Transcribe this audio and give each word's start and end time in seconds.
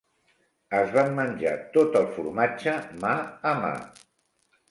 Es 0.77 0.93
van 0.95 1.11
menjar 1.17 1.51
tot 1.75 1.97
el 2.01 2.09
formatge 2.15 2.75
mà 3.03 3.11
a 3.51 3.55
mà. 3.61 3.73